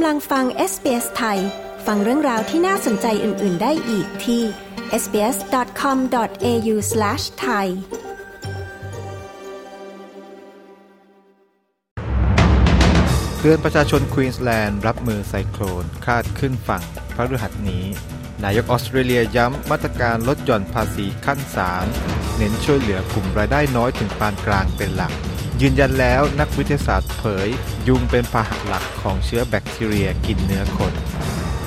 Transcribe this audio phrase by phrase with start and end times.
[0.00, 1.38] กำลังฟัง SBS ไทย
[1.86, 4.42] ฟังเรื่องราวที่น่าสนใจอื่น ๆ ได้อีกที่
[5.02, 6.76] sbs.com.au/
[7.40, 7.68] ไทย
[13.38, 16.82] เตือนประชาชนควีนส์แลนด์รับมือไซโคลนคาดขึ้นฝั่ง
[17.14, 17.84] พระฤหัสนี้
[18.44, 21.38] นายกออสเตรเลียย้ำมาตรการลดหย่อนภาษีขั้น
[21.88, 25.14] 3 เน้นช่วยเหลือกลุ่มรายได้น้อยถึงปานกลางเป็นหลัก
[25.62, 27.48] ยืนยันแล้วนักวิทยาศาสตร์เผย
[27.88, 30.92] ยุงเป็นพาหะหลักของเชื้อแบคทีเรียกินเนื้อคน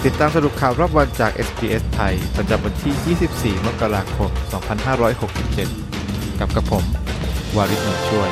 [0.03, 4.31] ติดตามสรุปข่าวรอบวันจาก SBS ไทย ประจำวันที่ 24 มกราคม
[5.55, 6.85] 2567 กับกระผม
[7.55, 8.29] วาริศหนุช่วย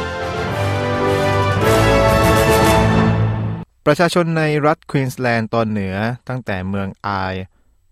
[3.86, 5.96] ประชาชนในรัฐควีนส์แลนด์ตอนเหนือ
[6.28, 7.36] ตั้งแต่เมืองอาย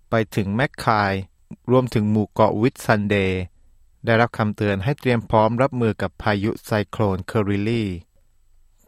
[0.09, 1.13] ไปถึงแมคคาย
[1.71, 3.41] รวมถึงหมู่เกาะวิทซันเดย์
[4.07, 7.85] ได้รับคำเตือนให้เตรียมพร้อมรับมือกับพายุไซโคลนเคอร์ริลี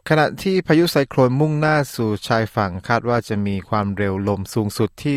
[0.08, 5.16] ขณะที่พายุไซโคลนมุ่งหน้าสู่ชายฝั่งคาดว่าจะมีความเร็วลมสูงสุดที่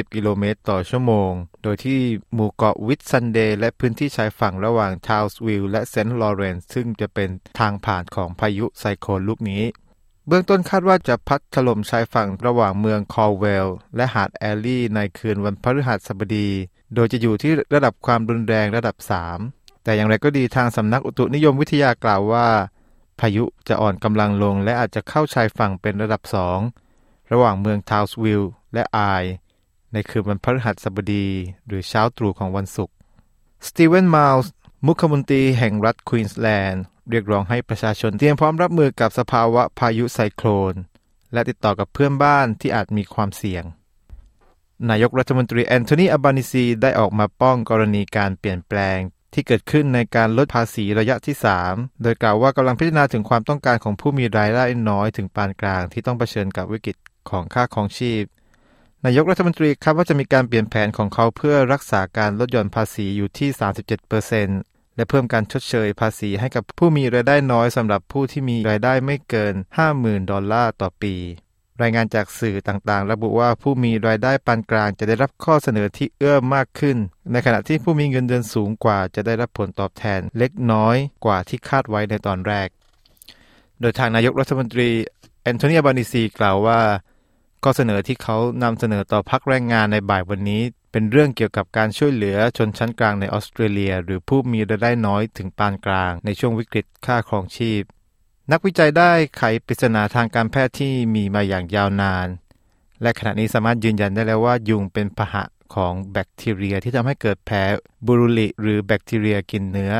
[0.00, 1.30] 120 กิโลเมตรต่อชั่วโมง
[1.62, 2.00] โดยที่
[2.34, 9.62] หมู่เกาะวิทซันเดย์และพื้นที่ชายฝั่งระหว่างทาวส์วิลล์และเซนต์ลอเรนซ์ซึ่งจะเป็นทางผ่านของพายุไซโคลนลูกนี้
[10.28, 16.50] เบื้องต้นคาดว่าจะพัดถล่มชายฝั่งระหว่างเมืองคอลเวลและหาดแอลลี่ในคืนวันพฤหัสบดี
[16.94, 18.96] โดยจะอยู่ที่ระดับความรุนแรงระดับ
[19.40, 22.48] 3 แต่อย่างไรก็ดีทางสำนักอุตุนิยมวิทยากล่าวว่า
[23.20, 26.22] พายุจะอ่อนกำลังลงและอาจจะเข้าชายฝั่งเป็นระดับ
[26.76, 29.24] 2 ระหว่างเมืองทาวส์วิลล์และแอร์
[29.92, 31.28] ในคืนวันพฤหัสบดี
[31.66, 32.94] หรือเช้าตรู่ของวันศุกร์
[33.66, 34.52] สตีเวนไมลส์
[34.86, 40.74] มุขมนตรีแห่งรัฐควีนส์แลนด์เรียกร้องให้ประชาชนเตรียมพร้อมรับมือกับสภาวะพายุไซโคลน
[41.32, 43.64] และติดต่อกับเพื่อนบ้านที่อาจมีความเสี่ยง
[44.90, 48.98] นายกรัฐมนตรีแอนโทนีอับบานิซีได้ออกมาป้องกรณีการเปลี่ยนแปลง
[49.32, 56.96] ที่เกิดขึ้นในการลดภาษีระยะที่ 3 โดยกล่าวว่ากำลังพิจารณาถึงความต้องการของผู้มีรายได้น้อยถึงปานกลางที่ต้องเผชิญกับวิกฤต
[57.30, 58.24] ของค่าครองชีพ
[59.04, 63.48] นายกรัฐมนตรีคาดว่าจะมีการเปลี่ยนแผนของเขาเพื่อรักษาการลดหย่อนภาษีอยู่ที่
[64.18, 69.54] 37%และเพิ่มการชดเชยภาษีให้กับผู้มีรายได้น้อยสำหรับผู้ที่มีรายได้ไม่เกิน
[69.92, 71.14] 50,000 ดอลลาร์ต่อปี
[71.82, 76.96] รายงานจากสื่อต่างๆ ระบุว่าผู้มีรายได้ปานกลางจะได้รับข้อเสนอที่เอื้อมากขึ้น
[77.32, 82.68] ในขณะที่ผู้มีเงินเดือนสูงกว่าจะได้รับผลตอบแทนเล็กน้อยกว่าที่คาดไว้ในตอนแรก
[83.80, 84.90] โดยทางนายกรัฐมนตรี
[85.42, 86.80] แอนโทนีอัลบานีซีกล่าวว่า
[87.62, 90.62] ข้อเสนอที่เขานำเสนอต่อพรรคแรงงานในบ่ายวันนี้
[90.92, 97.82] เป็นเรื่องเกี่ยวกับการช่วยเหลือชนชั้นกลางในออสเตรเลีย หรือผู้มีรายได้น้อยถึงปานกลางในช่วงวิกฤตค่าครองชีพ
[98.52, 102.28] นักวิจัยได้ไขปริศนาทางการแพทย์ที่มีมาอย่างยาวนาน
[103.02, 105.44] และขณะนี้สามารถยืนยันได้แล้วว่ายุงเป็นพาหะ
[105.74, 107.58] ของแบคทีเรียที่ทำให้เกิดแผล
[108.06, 109.94] บูรุลิหรือแบคทีเรียกินเนื้อ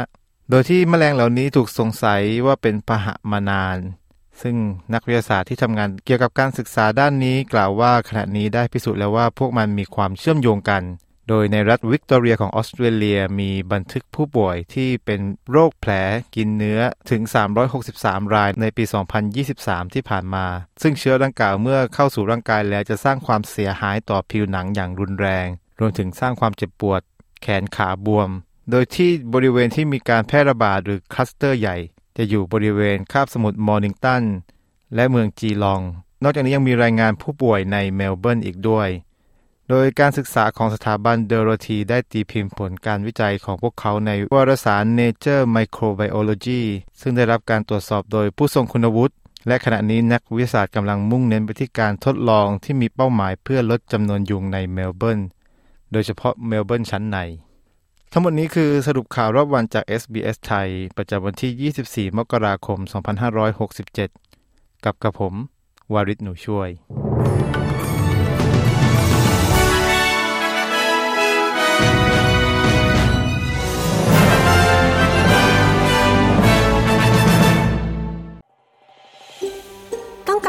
[0.51, 3.79] โดยที่แมลงเหล่านี้ถูกสงสัยว่าเป็นพาหะมานาน
[4.43, 4.57] ซึ่ง
[4.95, 10.83] นักวิทยาศาสตร์ที่ทำงานเกี่ยวกับการศึกษาด้านนี้กล่าวว่าขณะนี้ได้พิสูจน์แล้วว่าพวกมันมีความเชื่อมโยงกัน
[11.29, 15.21] โดยในรัฐวิกตอเรียของออสเตรเลียมีบันทึกผู้ป่วยที่เป็น
[15.51, 15.93] โรคแผล
[16.37, 16.81] กินเนื้อ
[17.11, 17.23] ถึง
[17.79, 18.85] 363 รายในปี
[19.39, 20.47] 2023 ที่ผ่านมา
[20.83, 25.47] ซึ่งเชื้อดังกล่าวเมื่อเข้าสู่ร่างกายแล้วจะสร้างความเสียหายต่อผิวหนังอย่างรุนแรง
[25.81, 27.01] รวมถึงสร้างความเจ็บปวด
[27.43, 28.31] แขนขาบวม
[28.71, 31.77] โดยที่บริเวณที่มีการแพร่ระบาดหรือคลัสเตอร์ใหญ่
[32.17, 34.23] จะอยู่บริเวณคาบสมุทรมอร์นิงตัน
[34.95, 35.81] และเมืองจีลอง
[36.23, 38.89] นอกจากนี้ยังมีรายงานผู้ป่วยในเมลเบิร์นอีกด้วย
[39.71, 46.63] โดยการศึกษาของสถาบันโดเฮอร์ตีได้ตีพิมพ์ผลการวิจัยของพวกเขาในวารสาร Nature Microbiology
[47.01, 49.15] ซึ่งได้รับการตรวจสอบโดยผู้ทรงคุณวุฒิ
[49.47, 55.21] และขณะนี้นักวิทยาศาสตร์กำลังมุ่งเน้นไปที่การทดลองที่มีเป้าหมายเพื่อลดจำนวนยุงในเมลเบิร์น
[55.93, 57.19] โดยเฉพาะเมลเบิร์นชั้นใน
[58.13, 61.73] ทั้งหมดนี้คือสรุปข่าวรอบวันจาก SBS ไทย ประจำวันที่
[62.11, 62.79] 24 มกราคม
[64.03, 65.35] 2567 กับกระผม
[65.93, 66.71] วาริศหนูช่วย